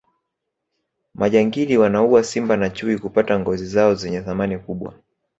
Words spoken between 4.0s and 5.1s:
thamani kubwa